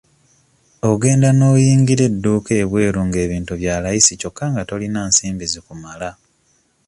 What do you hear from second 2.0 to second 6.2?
edduuka ebweru nga ebintu bya layisi kyokka nga tolina nsimbi zikumala.